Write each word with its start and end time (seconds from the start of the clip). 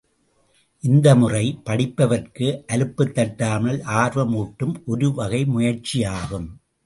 இந்த 0.83 1.07
முறை 1.15 1.43
படிப்பவர்க்கு 1.65 2.47
அலுப்பு 2.67 3.05
தட்டாமல் 3.05 3.79
ஆர்வம் 3.81 4.33
ஊட்டும் 4.35 4.73
ஒருவகை 4.85 5.41
முயற்சியாகும். 5.45 6.49